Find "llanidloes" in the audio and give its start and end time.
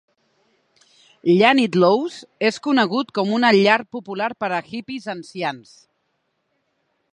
1.41-2.15